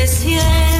[0.00, 0.79] vestiaire.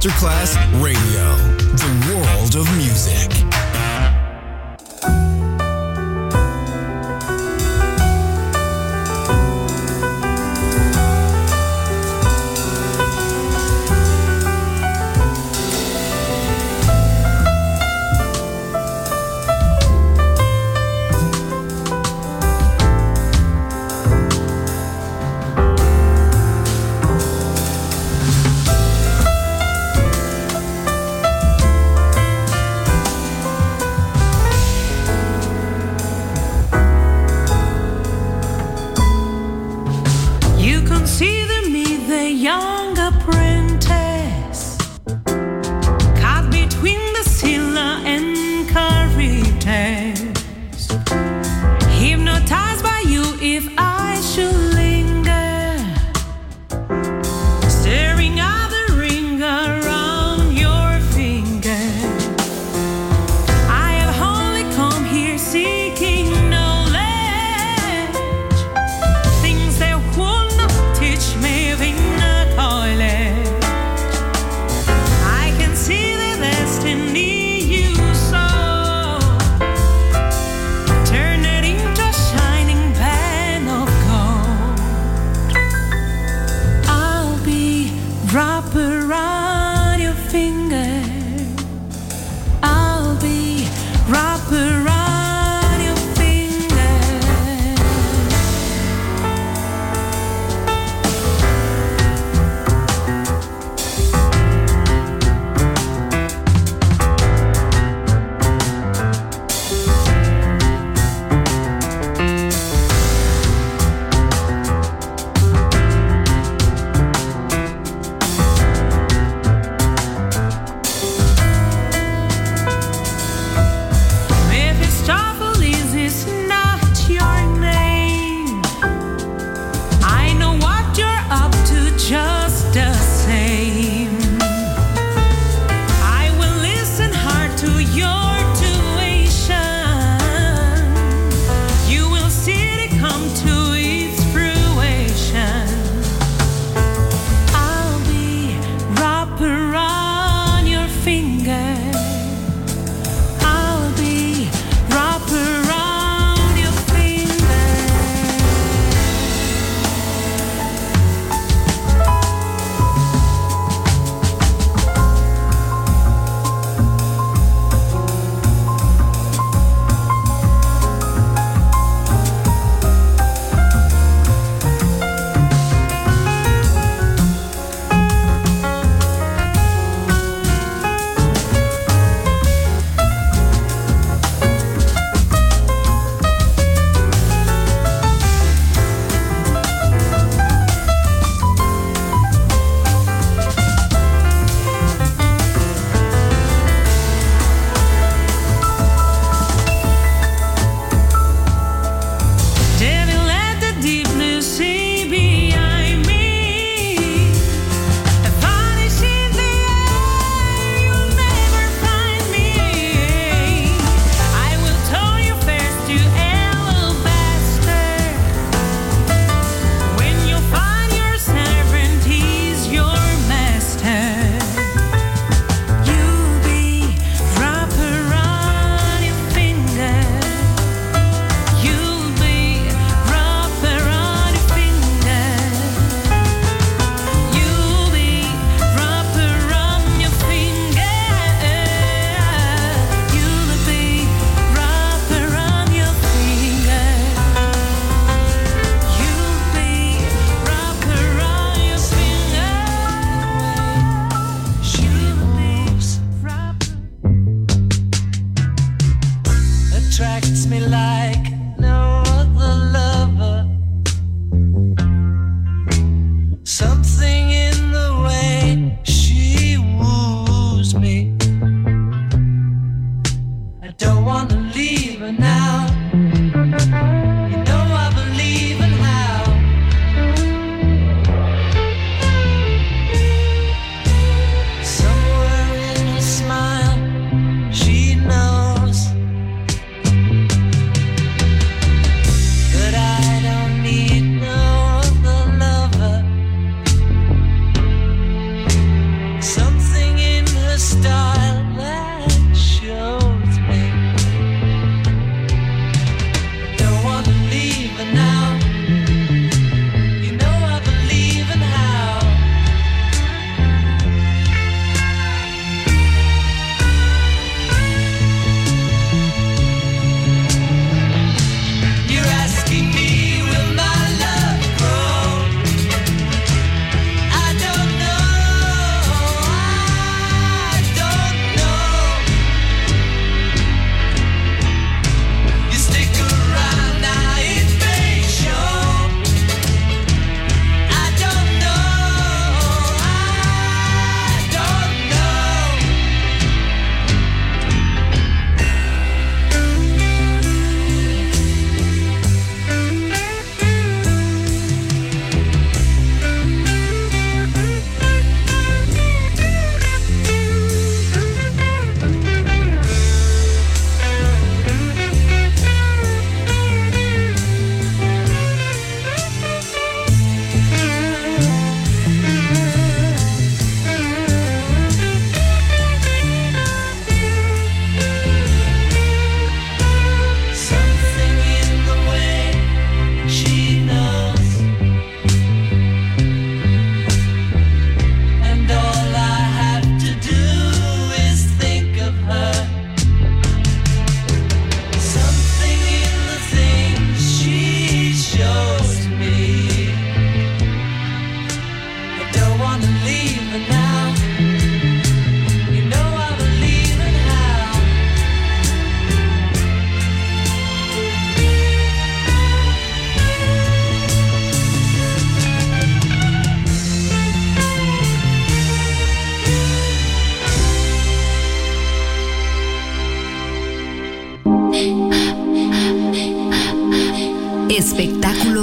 [0.00, 1.09] Masterclass Radio,